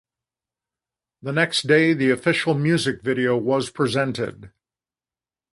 [1.21, 4.51] The next day the official music video was presented.